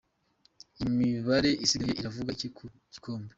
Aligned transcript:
Imibare 0.85 1.49
isigaye 1.65 1.93
iravuga 1.99 2.29
iki 2.35 2.47
ku 2.55 2.63
gikombe?. 2.93 3.29